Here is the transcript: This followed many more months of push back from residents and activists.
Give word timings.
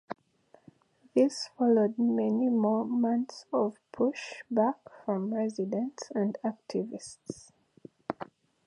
This 1.13 1.51
followed 1.55 1.99
many 1.99 2.49
more 2.49 2.85
months 2.85 3.45
of 3.53 3.77
push 3.91 4.41
back 4.49 4.77
from 5.05 5.31
residents 5.31 6.09
and 6.15 6.39
activists. 6.43 7.51